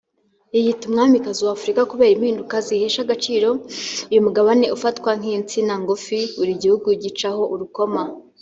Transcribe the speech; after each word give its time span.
yiyita 0.53 0.83
umwamikazi 0.85 1.39
wa 1.43 1.53
Afurika 1.57 1.89
kubera 1.91 2.13
impinduka 2.15 2.55
zihesha 2.67 2.99
agaciro 3.03 3.49
uyu 4.11 4.25
Mugabane 4.25 4.65
ufatwa 4.75 5.11
nk’insina 5.19 5.73
ngufi 5.83 6.19
buri 6.37 6.53
gihugu 6.61 6.87
gicaho 7.03 7.43
urukoma 7.53 8.01